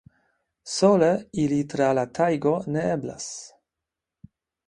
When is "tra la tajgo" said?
1.73-2.55